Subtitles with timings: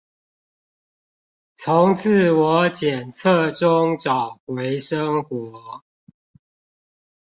[1.57, 5.83] 從自我檢測中找回生活